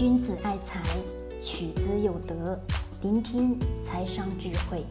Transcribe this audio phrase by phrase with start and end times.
[0.00, 0.82] 君子爱财，
[1.42, 2.58] 取之有德。
[3.02, 4.82] 聆听财商智慧，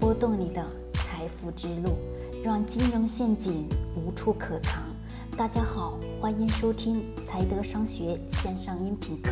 [0.00, 1.98] 拨动你的财富之路，
[2.42, 4.82] 让金融陷阱无处可藏。
[5.36, 9.30] 大家好，欢迎收听财德商学线上音频课。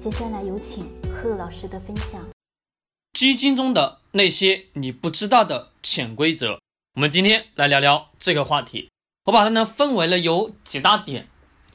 [0.00, 2.20] 接下来有请贺老师的分享。
[3.12, 6.58] 基金中的那些你不知道的潜规则，
[6.96, 8.90] 我们今天来聊聊这个话题。
[9.26, 11.28] 我把它呢分为了有几大点，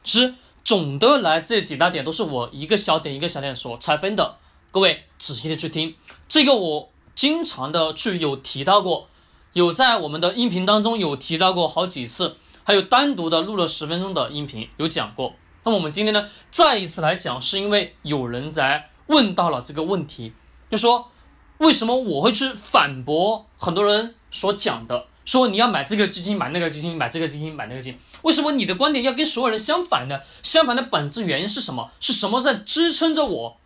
[0.04, 0.36] 之
[0.66, 4.36] 总的来这几大点都是我一个小点一个小点所拆分的。
[4.72, 5.96] 各位仔细的去听，
[6.28, 9.08] 这个我经常的去有提到过，
[9.54, 15.36] 有在我们的音频当中有提到过好几次，还有单独的录了十分钟的音频有讲过。
[15.64, 20.34] 那么我们今天呢再一次来讲，是因为有人在问到了这个问题，
[20.70, 21.12] 就说。
[21.58, 25.06] 为什么我会去反驳很多人所讲的？
[25.26, 28.00] 说你要买这个基金，买那个基金，买这个基金，买那个基金。
[28.22, 30.22] 为什么你的观点要跟所有人相反呢？
[30.44, 31.92] 相反的本质原因是什么？
[32.00, 33.58] 是什么在支撑着我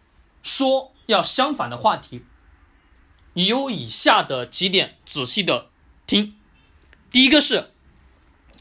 [0.41, 2.23] 说要相反的话题？
[3.33, 5.67] 有以下的几点，仔细的
[6.07, 6.35] 听。
[7.11, 7.71] 第一个是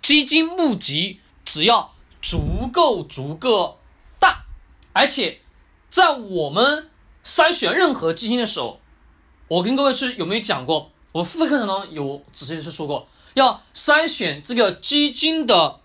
[0.03, 3.81] 基金募集只要足够足够
[4.19, 4.45] 大，
[4.93, 5.41] 而且
[5.89, 6.91] 在我们
[7.25, 8.81] 筛选任何基金的时候。
[9.49, 10.91] 我跟各位是有没有讲过？
[11.13, 15.81] 我付费课程中有仔细的去说过，要筛选这个基金的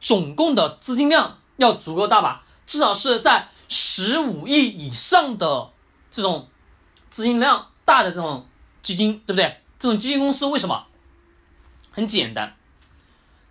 [0.00, 5.70] 总共的资金量要足够大吧，至少是在十五亿以上的
[6.10, 6.48] 这种
[7.10, 8.46] 资金量大的这种
[8.82, 9.60] 基金，对不对？
[9.78, 10.86] 这种基金公司为什么？
[11.92, 12.56] 很简单，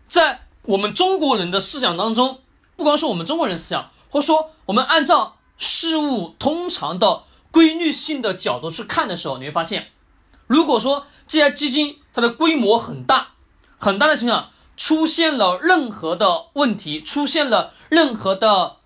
[0.07, 2.41] 在我们中国人的思想当中，
[2.75, 7.23] 不光是我们中国人思想，或者说我们按照事物通常的。
[7.53, 9.91] 规律性的角度去看的时候，你会发现，
[10.47, 13.29] 如果说这家基金它的规模很大，
[13.77, 18.77] 很大的情况下出现了任何的问题，出现了任何的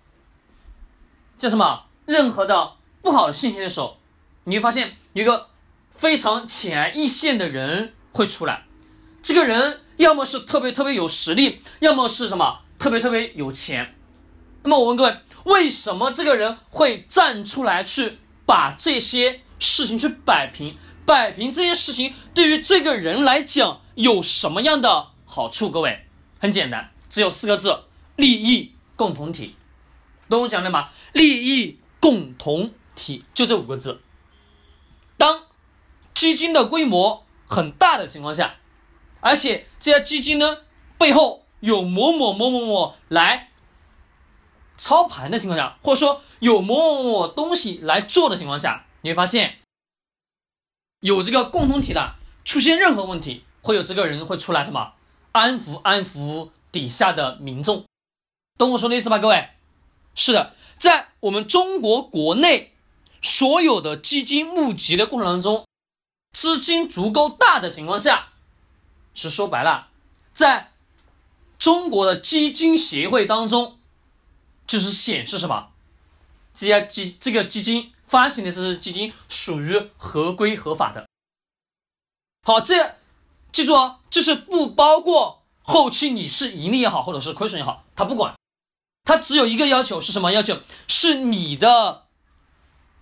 [1.36, 3.98] 叫什么，任何的不好的信息的时候，
[4.44, 5.48] 你会发现一个
[5.90, 8.64] 非常显而易见的人会出来，
[9.22, 13.94] 这个人要么是特别特别有实力，要么是什么特别特别有钱。
[14.62, 18.18] 那么我问各位，为什么这个人会站出来去？
[18.48, 20.74] 把这些事情去摆平，
[21.08, 25.70] 摆平这些事情对于这个人来讲有什么样的好处？
[25.70, 26.06] 各位，
[26.38, 29.56] 很简单，只有四个字：利益共同体。
[30.28, 30.90] 懂我讲的吗？
[31.14, 34.02] 利益共同体就这五个字。
[35.16, 35.44] 当
[36.12, 38.56] 基金的规模很大的情况下，
[39.20, 40.58] 而且这些基金呢
[40.98, 43.48] 背后有某某某某某来。
[44.76, 49.56] 操盘的情况下，或者说有某某某东西来做的情况下，你会发现
[51.00, 54.94] 有这个共同体的出现任何问题，会有这个人会出来什么
[55.32, 57.84] 安抚安抚底下的民众，
[58.56, 59.18] 懂我说的意思吧？
[59.18, 59.50] 各位，
[60.14, 62.74] 是的，在我们中国国内
[63.22, 65.66] 所有的基金募集的过程当中，
[66.32, 68.28] 资金足够大的情况下，
[69.14, 69.88] 是说白了，
[70.32, 70.72] 在
[71.58, 73.74] 中国的基金协会当中。
[74.68, 75.70] 就是显示什么？
[76.52, 81.06] 这家基这个基金发行的这基金属于合规合法的。
[82.42, 82.96] 好，这
[83.52, 88.34] 记住哦，就是不包括后期你是盈利也好，或者是亏损也好，他不管，
[89.04, 90.58] 他只有一个要求是什么要求？
[90.88, 92.06] 是你的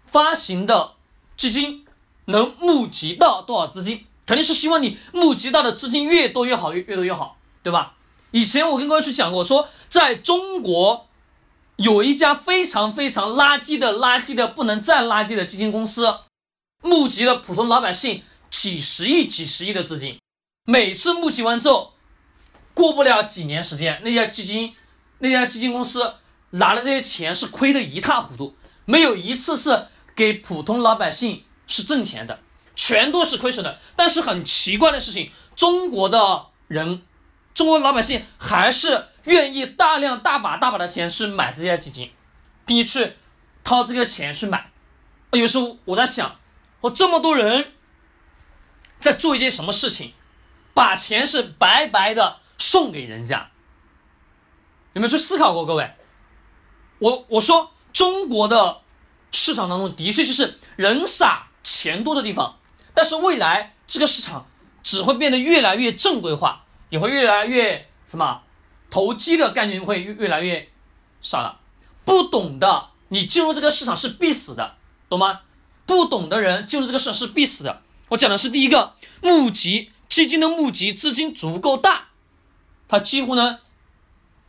[0.05, 0.95] 发行的
[1.37, 1.87] 基金
[2.25, 4.06] 能募集到多少资金？
[4.27, 7.95] 肯定是希望你募集到的资金越多越好，越越多越好，对吧？
[8.33, 11.06] 以前我跟各位去讲过，说在中国。
[11.77, 16.21] 有一家非常非常垃圾的、垃圾的不能再垃圾的基金公司，
[16.83, 20.19] 募集了普通老百姓几十亿、几十亿的资金。
[20.65, 21.93] 每次募集完之后，
[22.73, 24.75] 过不了几年时间，那家基金、
[25.19, 26.15] 那家基金公司
[26.51, 28.57] 拿了这些钱是亏得一塌糊涂，
[28.87, 32.41] 没有一次是给普通老百姓是挣钱的，
[32.75, 33.79] 全都是亏损的。
[33.95, 37.03] 但是很奇怪的事情，中国的人，
[37.53, 39.09] 中国老百姓还是。
[39.27, 42.11] 愿意大量大把大把的钱去买这些基金，
[42.65, 43.13] 并且去
[43.63, 44.71] 掏这个钱去买。
[45.33, 46.41] 有时候我在想，
[46.81, 47.73] 我这么多人
[48.99, 50.15] 在做一件什么事情，
[50.73, 53.51] 把钱是白白的送给人家，
[54.95, 55.67] 有没有去思考过？
[55.67, 55.95] 各位，
[56.99, 58.81] 我我说中国的
[59.33, 62.59] 市场当中的确就是人傻钱多的地方，
[62.95, 64.49] 但是未来这个市场
[64.83, 68.43] 只会变得越来越正规化，也会越来越什么？
[68.91, 70.68] 投机的概念会越来越
[71.21, 71.60] 少了，
[72.04, 74.77] 不懂的你进入这个市场是必死的，
[75.09, 75.41] 懂吗？
[75.84, 77.83] 不懂的人进入这个市场是必死的。
[78.09, 82.09] 我讲的是第一个，募集基金的募集资金足够大，
[82.88, 83.60] 它几乎呢，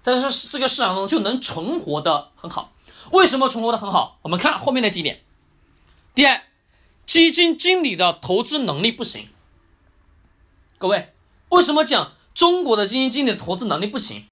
[0.01, 2.73] 在这这个市场中就能存活的很好。
[3.11, 4.19] 为什么存活的很好？
[4.23, 5.21] 我们看后面的几点。
[6.15, 6.41] 第二，
[7.05, 9.29] 基金经理的投资能力不行。
[10.79, 11.13] 各位，
[11.49, 14.27] 为什么讲中国的基金经理投资能力不行？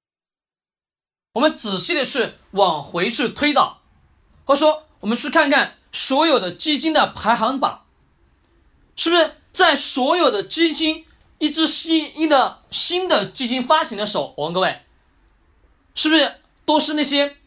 [1.34, 3.82] 我们仔细的去往回去推导，
[4.46, 7.84] 或者说我们去看看所有的基金的排行榜，
[8.96, 11.08] 是不是在所有的基金
[11.40, 14.84] 一支新一的新的基金发行的时候，我问各位，
[15.96, 17.38] 是不是都是那些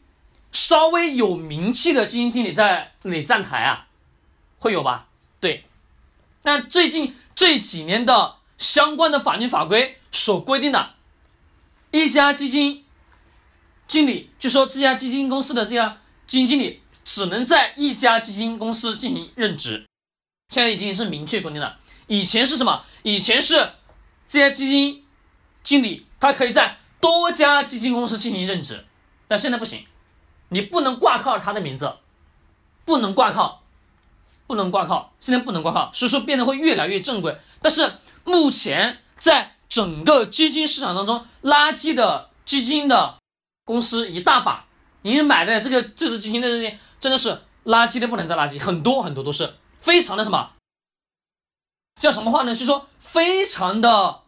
[0.50, 3.86] 稍微有名气的基金经理在那里站台啊？
[4.58, 5.06] 会有吧？
[5.38, 5.64] 对。
[6.42, 10.94] 那最近这几年的相关的法律法规所规定的，
[11.92, 12.84] 一家基金。
[13.86, 15.96] 经理就说这家基金公司的这家
[16.26, 19.86] 基金经理只能在一家基金公司进行任职，
[20.50, 21.78] 现在已经是明确规定了。
[22.06, 22.84] 以前是什么？
[23.02, 23.72] 以前是
[24.26, 25.06] 这家基金
[25.62, 28.84] 经理他可以在多家基金公司进行任职，
[29.26, 29.86] 但现在不行，
[30.50, 31.96] 你不能挂靠他的名字，
[32.84, 33.62] 不能挂靠，
[34.46, 37.38] 不能挂靠，现在不能挂靠，所以说变得会越来越正规。
[37.62, 37.90] 但是
[38.28, 43.16] 目前在整个基金市场当中，垃圾的基金的。
[43.64, 44.64] 公司一大把，
[45.02, 50.52] 你买的这个这支基金的这些真的是垃圾的不能再垃圾，很多很多都是非常的什么，
[52.00, 52.54] 叫什么话呢？
[52.54, 54.22] 就说非常的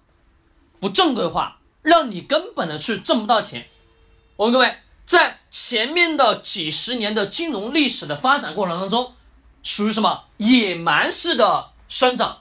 [0.78, 3.66] 不正规化，让你根本的去挣不到钱。
[4.36, 4.76] 我问各位，
[5.06, 9.14] 在前面的几十年的金融历史的发展过程当中，
[9.62, 12.40] 属于什么野蛮式的生长？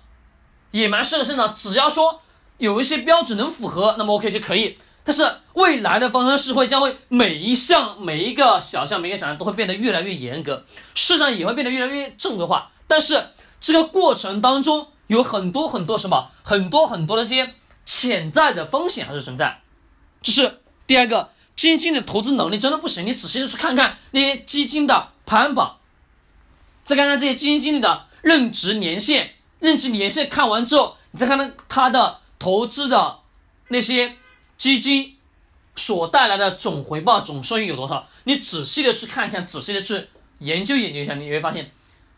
[0.72, 2.22] 野蛮式的生长，只要说
[2.58, 4.78] 有一些标准能符合，那么 OK 就可以。
[5.04, 12.72] 但是未来的方向是会将会每一项每一个小项每一个小项都会变得越来越严格，市场也会变得越来越正规化。
[12.86, 13.30] 但是
[13.60, 17.56] 这个过程当中有很多很多什么很多很多的这些
[17.86, 19.62] 潜在的风险还是存在。
[20.22, 23.06] 这是第二个，基金的投资能力真的不行。
[23.06, 25.78] 你仔细的去看看那些基金的排行榜，
[26.84, 33.20] 再看看这些基金经理的任职年限，任职年限看完之后，你再看看他的投资的
[33.68, 34.16] 那些。
[34.60, 35.16] 基金
[35.78, 38.06] 所带来的总回报、总收益有多少？
[38.26, 40.10] 你仔细的去看一看，仔细的去
[40.40, 41.72] 研究研究一下，你会发现，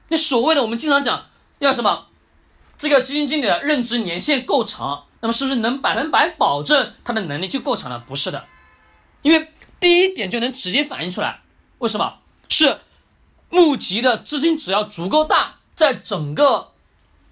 [0.08, 1.28] 你所谓的我们经常讲
[1.60, 2.08] 要什么，
[2.80, 8.00] 这个基金经理的认知年限够长，那么是不是能百分百保证他的能力就够强了？
[8.00, 8.48] 不是的，
[9.22, 11.42] 因为第一点就能直接反映出来，
[11.78, 12.16] 为什么？
[12.50, 12.80] 是
[13.52, 16.71] 募集的资金只要足够大，在整个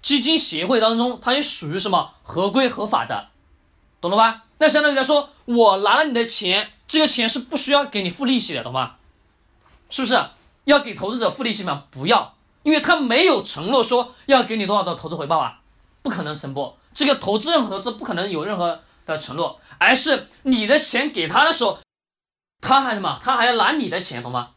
[0.02, 3.28] 基金协会当中，它也属于什么合规合法的，
[4.00, 4.44] 懂了吧？
[4.58, 8.96] 那相当于来说，我拿了你的钱，这个钱是不需要给你付利息的，懂吗？
[9.88, 10.18] 是不是
[10.64, 11.84] 要给投资者付利息吗？
[11.90, 15.60] 不要，因为他没有承诺说要给你多少的投资回报啊，
[16.02, 16.78] 不可能承诺。
[16.94, 21.78] 这个投资任何投资不可能有任何的承诺，而是你的钱给他的时候，
[22.60, 23.18] 他还什么？
[23.22, 24.50] 他还要拿你的钱，懂吗？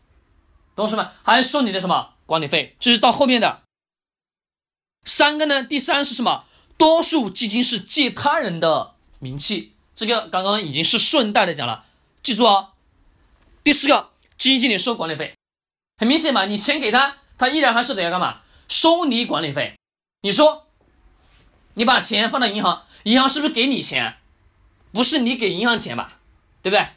[0.75, 1.11] 懂什么？
[1.23, 2.75] 还要收你的什么管理费？
[2.79, 3.62] 这是到后面的
[5.05, 5.63] 三个呢？
[5.63, 6.45] 第三是什么？
[6.77, 9.73] 多数基金是借他人的名气。
[9.95, 11.85] 这个刚刚已经是顺带的讲了，
[12.23, 12.69] 记住哦。
[13.63, 15.35] 第四个，基金经理收管理费，
[15.97, 18.41] 很明显嘛，你钱给他，他依然还是得要干嘛？
[18.67, 19.75] 收你管理费。
[20.21, 20.67] 你说，
[21.75, 24.17] 你把钱放到银行，银行是不是给你钱？
[24.91, 26.19] 不是你给银行钱吧？
[26.61, 26.87] 对不对？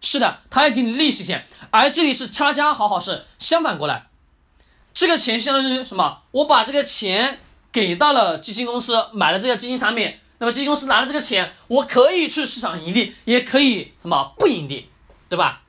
[0.00, 4.09] 是的，他要给你利息钱，而这里是恰恰好好是相反过来，
[4.92, 6.22] 这个钱相当于什么？
[6.32, 7.38] 我把这个钱
[7.72, 10.16] 给到了基金公司，买了这个基金产品。
[10.38, 14.88] 那么基金公司拿了这个钱，我可以去市场盈利，也可以什么不盈利，
[15.28, 15.60] 对吧？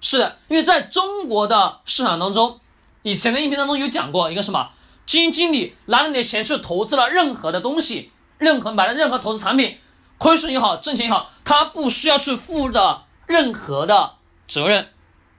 [0.00, 2.58] 是的，因为在中国的市场当中，
[3.02, 4.70] 以前的音频当中有讲过一个什么，
[5.04, 9.78] 基金经理拿了你的钱去投资了任何的东西，任何买了任何投资产品，
[10.16, 14.14] 亏损也好，挣钱也好，他不需要去负的任何的
[14.46, 14.88] 责任，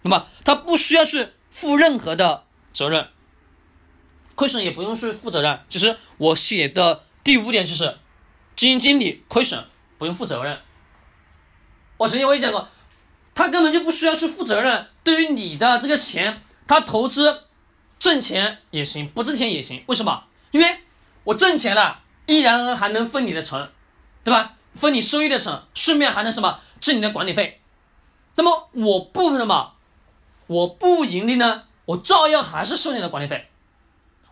[0.03, 3.07] 那么他不需要去负任何的责任，
[4.35, 5.59] 亏损也不用去负责任。
[5.69, 7.97] 其实我写的第五点就是。
[8.55, 9.63] 基金经理亏损
[9.97, 10.59] 不用负责任，
[11.95, 12.67] 我曾经我也讲过，
[13.33, 14.87] 他根本就不需要去负责任。
[15.01, 17.43] 对于你的这个钱，他投资
[17.97, 19.81] 挣钱也行，不挣钱也行。
[19.85, 20.25] 为什么？
[20.51, 20.81] 因为
[21.23, 23.69] 我挣钱了，依然还能分你的成，
[24.25, 24.57] 对吧？
[24.75, 27.61] 分你收益的成，顺便还能什么挣你的管理费。
[28.35, 29.75] 那么我不什么，
[30.47, 33.49] 我不盈利呢，我照样还是收你的管理费。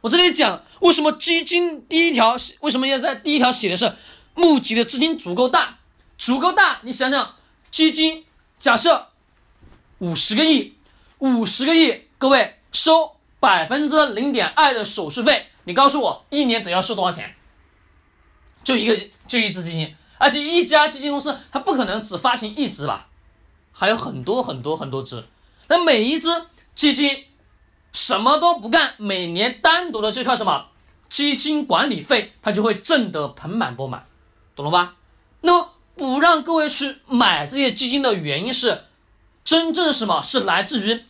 [0.01, 3.91] 我这里讲为什么基金第一条为什么要在第一条写的是？
[4.35, 5.79] 募集的资金足够大，
[6.19, 6.79] 足够大。
[6.83, 7.35] 你想想，
[7.71, 8.23] 基金
[8.59, 9.07] 假设
[9.97, 10.75] 五十个亿，
[11.17, 17.35] 五十个亿，各位收百分之零点二的手续费，你告诉我一年得要收多少钱？
[18.63, 18.95] 就一个
[19.27, 23.07] 就一支基金，而且一家基金公司它不可能只发行一支吧，
[23.71, 25.25] 还有很多很多很多支。
[25.69, 26.29] 那每一只
[26.75, 27.25] 基金
[27.97, 30.67] 什么都不干，每年单独的去靠什么？
[31.09, 34.05] 基金管理费，他就会挣得盆满钵满，
[34.55, 34.93] 懂了吧？
[35.41, 38.83] 那么不让各位去买这些基金的原因是，
[39.43, 41.05] 真正什么是来自于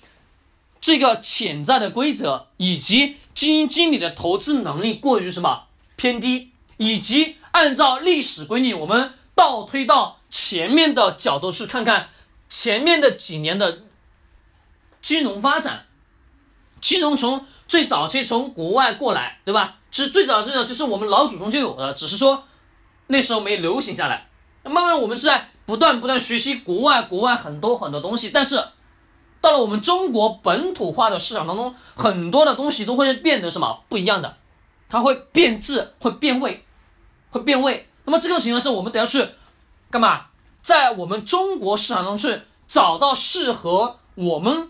[0.79, 5.63] 这个潜在的规则，以及基金经理的投资能力过于什么？
[5.98, 12.08] 偏低，以及按照历史规律，我们倒推到前面的角度去看看
[12.48, 13.79] 前面的几年的
[15.01, 15.87] 金融发展，
[16.81, 19.75] 金融从最早期从国外过来，对吧？
[19.91, 22.43] 其实最早最早其实我们老祖宗就有的，只是说
[23.07, 24.27] 那时候没流行下来。
[24.63, 28.62] 慢慢我们是在不断不断学习国外国外很多很多东西，但是
[29.39, 34.38] 到了我们中国本土化的市场当中，很多的东西都会变得什么不一样的，
[34.89, 36.65] 它会变质，会变味，
[37.31, 37.89] 会变味。
[38.03, 39.25] 那么这个情况是我们得要去
[39.89, 40.25] 干嘛？
[40.62, 44.69] 在我们中国市场中去找到适合我们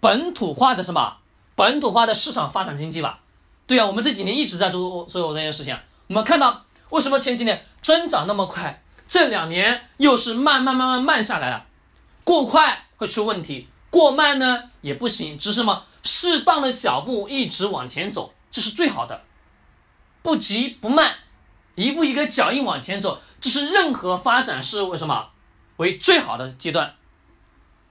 [0.00, 1.18] 本土化的什么
[1.54, 3.20] 本土化的市场发展经济吧？
[3.66, 5.78] 对啊，我们这几年一直在做做这件事情。
[6.06, 8.82] 我们看到为什么前几年增长那么快？
[9.06, 11.64] 这两年又是慢慢慢慢慢下来了，
[12.24, 19.22] 过快会出问题，过慢呢也不行，只是什么适当的脚步一直往前走，这是最好的，
[20.22, 21.14] 不急不慢，
[21.74, 25.30] 一步一个脚印往前走，这是任何发展是为什么
[25.78, 26.94] 为最好的阶段。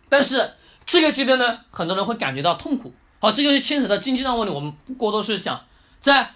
[0.10, 0.54] 但是
[0.88, 2.92] 这个阶段呢，很多人会感觉到痛苦。
[3.20, 5.64] 好，这个是牵扯到经济上问题，我们不过多去讲。
[6.00, 6.32] 在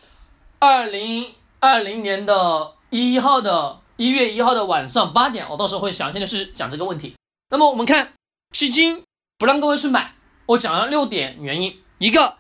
[0.60, 3.82] 二零二零年的一号的。
[3.98, 7.14] 一月一号的晚上八点，我到时候会详细的去讲这个问题。
[7.52, 8.14] 那么我们看
[8.50, 9.04] 基金
[9.38, 10.16] 不让各位去买，
[10.48, 12.38] 我讲了六点原因：一个，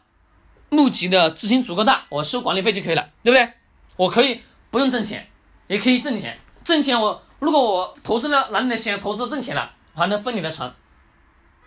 [0.69, 3.53] 募集的资金足够大，我收管理费就可以了，对不对？
[3.95, 4.41] 我可以
[4.71, 5.29] 不用挣钱，
[5.67, 6.39] 也可以挣钱。
[6.63, 10.73] 挣钱我如果我投资了拿你的钱投资挣钱了，还能分你的成，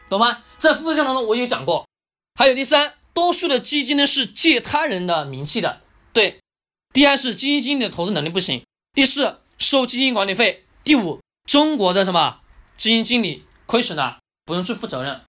[0.09, 0.43] 懂吗？
[0.59, 1.87] 在付费课当中我有讲过。
[2.35, 5.81] 还有第三，多数的基金呢是借他人的名气的，
[6.13, 6.41] 对。
[6.93, 8.63] 第二是基金经理的投资能力不行。
[8.93, 9.41] 第四。
[9.57, 10.65] 收基金管理费。
[10.83, 12.41] 第五，中国的什么
[12.77, 15.23] 基金经理亏损了，不用去负责任。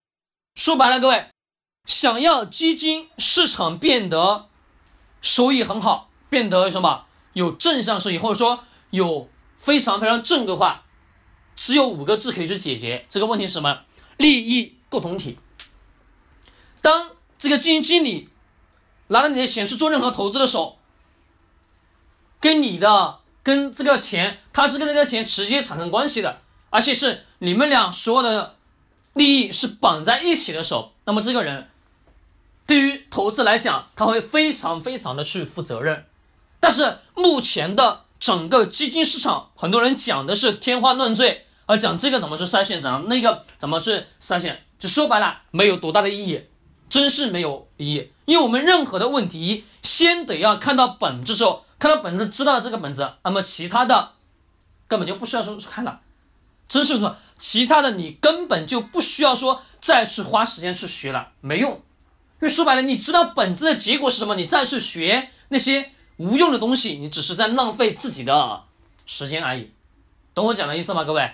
[0.56, 1.28] 说白了，各位
[1.86, 4.50] 想要基金市场变得
[5.22, 9.30] 收益很好，变得什么有正向收益，或者说有
[9.60, 10.86] 非常非常正规化，
[11.56, 13.84] 只有五个字可以去解决这个问题：是什么？
[14.18, 15.38] 利益共同体。
[16.82, 18.30] 当这个基金经理
[19.08, 20.78] 拿着你的钱去做任何投资的时候，
[22.40, 23.20] 跟你的。
[23.46, 26.42] 跟这个钱，他是跟这个钱直接产生关系的，
[26.72, 28.56] 而且是你们俩所有的
[29.14, 31.70] 利益是绑在一起的时候，那么这个人
[32.66, 36.08] 对于投资来讲，他会非常非常的去负责任。
[36.60, 46.44] 但是目前的整个基金市场，很多人讲的是天花乱坠，而讲这个怎么去筛选，讲那个怎么去筛选，就说白了没有多大的意义，
[46.90, 48.12] 真是没有意义。
[48.26, 51.64] 因为我们任何的问题，先得要看到本质之后。
[51.78, 54.14] 看到本质，知道了这个本质，那么其他的
[54.88, 56.00] 根本就不需要说去看了，
[56.70, 61.74] 真是说其他的你根本就不需要说再去花时间去学了，没用。
[61.74, 61.82] 因
[62.40, 68.64] 为说白了，你知道本质的结果是什么，你再去学那些无用的东西，你只是在浪费自己的
[69.06, 69.72] 时间而已。
[70.34, 71.30] 懂我讲的意思吗，各位？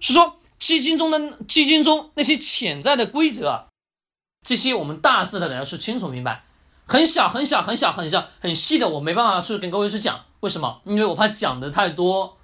[0.00, 3.66] 是说基金中的基金中那些潜在的规则，
[4.46, 6.44] 这些我们大致的要清楚明白。
[6.86, 10.80] 很小很小很小很小很细的，我没办法去跟各位去讲，为什么？
[10.84, 12.36] 因为我怕讲的太多，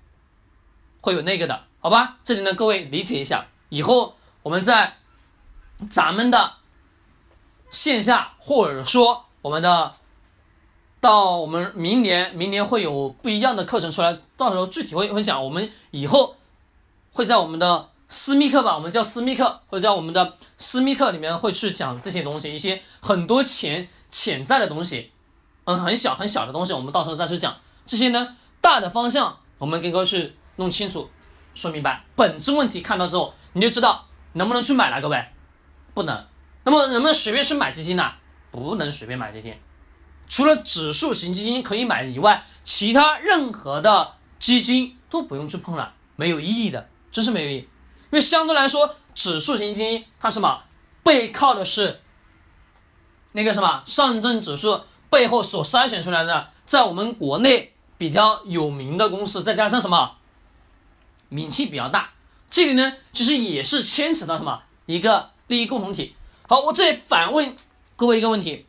[1.01, 2.19] 会有那个的，好吧？
[2.23, 4.99] 这里呢，各位理解一下，以后我们在
[5.91, 6.55] 咱们的
[7.73, 9.93] 线下，或者说我们的
[11.01, 16.37] 到我们明年，明年会有不一样的课程出来，到时候具体会会讲，我们以后
[17.17, 17.89] 会在我们的。
[18.09, 25.11] 私密课吧，我们叫私密课，或者叫我们的私密课里面会去讲这些东西，一些很多潜潜在的东西，
[25.65, 27.57] 嗯，很小很小的东西，我们到时候再去讲。
[27.85, 31.11] 这些呢，大的方向我们跟各位去弄清楚、
[31.53, 32.05] 说明白。
[32.15, 35.27] 本质问题看到之后，你就知道能不能去买了，各位，
[35.93, 36.25] 不能。
[36.63, 38.13] 那么能不能随便去买基金呢？
[38.53, 39.53] 不能随便买基金，
[40.29, 47.59] 除了指数型基金可以买以外，其他任何的基金都不用去碰了，没有意义的，真是没有意义。
[47.61, 50.65] 因为相对来说，指数型基金它什么
[51.03, 52.03] 背靠的是
[53.33, 60.19] 那个什么上证指数背后所筛选出来的，在我们国内比较有名的公司，再加上什么
[61.31, 62.11] 名气比较大，
[62.51, 66.15] 这里呢其实也是牵扯到什么一个利益共同体。
[66.47, 67.57] 好，我这里反问
[67.97, 68.67] 各位一个问题：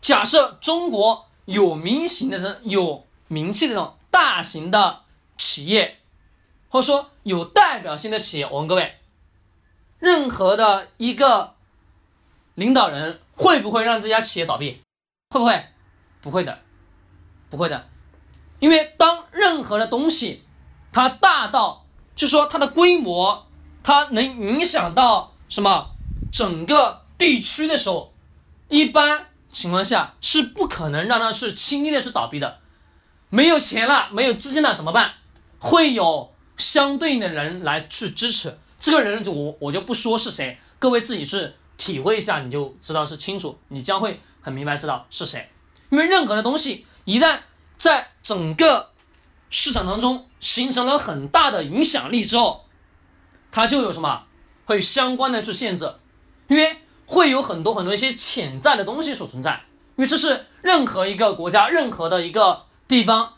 [0.00, 5.00] 假设中国有名型的是有名气的这种大型的
[5.36, 5.98] 企业。
[6.68, 8.96] 或者说有代表性的企业，我问各位，
[9.98, 11.54] 任何的一个
[12.54, 14.82] 领导人会不会让这家企业倒闭？
[15.30, 15.66] 会不会？
[16.20, 16.58] 不会的，
[17.50, 17.88] 不会的。
[18.58, 20.44] 因为当任何的东西
[20.92, 23.46] 它大到，就说它的规模，
[23.82, 25.90] 它能影响到什么
[26.30, 28.12] 整个地区的时候，
[28.68, 32.58] 一般情况下是不可能让它去轻易的去倒闭的。
[33.30, 35.14] 没有钱了，没有资金了怎么办？
[35.58, 38.58] 会有相对应的人来去支持。
[38.78, 45.50] 这个人就我我就不说是谁，各位自己去体会一下，你就知道是清楚，你将会很明白知道是谁。
[45.90, 47.40] 因为任何的东西一旦
[47.76, 48.90] 在整个
[49.50, 52.64] 市场当中形成了很大的影响力之后，
[53.50, 54.24] 它就有什么
[54.64, 55.94] 会相关的去限制，
[56.48, 59.64] 因为会有很多很多一些潜在的东西所存在，
[59.96, 62.64] 因为这是任何一个国家任何的一个。
[62.88, 63.36] 地方，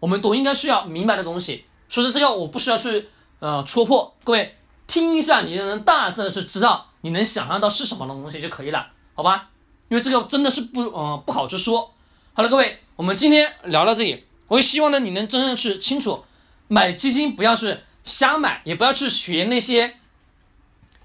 [0.00, 1.64] 我们都应该需要明白的东西。
[1.88, 9.50] 所以这个我不需要去呃戳破，各位听一下，你就能大致的去知道，你能想象到是什么东西就可以了，好吧？
[9.88, 11.92] 因为这个真的是不呃不好去说。
[12.34, 16.24] 好了，各位，我们今天聊到这里，我也希望呢你能真正去清楚，
[16.68, 19.96] 买基金不要去瞎买，也不要去学那些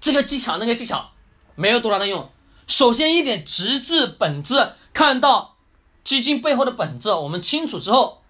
[0.00, 1.10] 这个技巧那个技巧，
[1.54, 2.30] 没有多大的用。
[2.66, 5.50] 首先一点，直至本质，看到。
[6.04, 8.22] 基金背后的本质，我们清楚之后，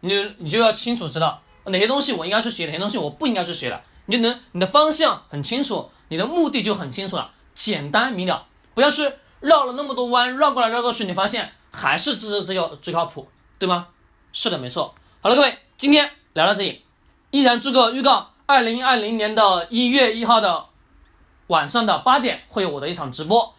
[0.00, 13.28] 你你就要清楚知道哪些东西我应该去学，哪些东西我不应该去学的，你就能你的方向很清楚，你的目的就很清楚了，简单明了，不要去绕了那么多弯，绕过来绕过去，你发现还是这这个最靠谱，
[13.58, 13.88] 对吗？
[14.32, 14.94] 是的，没错。
[15.20, 16.82] 好了，各位，今天聊到这里，
[17.30, 20.66] 依然做个预告，二零二零年的一月一号的
[21.46, 23.54] 晚上的八点会有我的一场直播。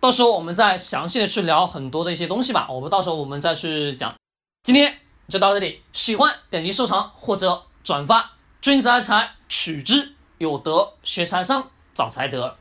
[0.00, 4.14] 到时候我们再详细的去聊很多的一些东西吧，我们到时候我们再去讲。
[4.62, 8.32] 今天就到这里，喜欢点击收藏或者转发。
[8.60, 12.56] 君子爱财，取之有德；学财商，找财德。